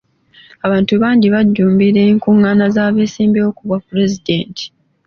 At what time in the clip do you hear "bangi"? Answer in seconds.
1.03-1.27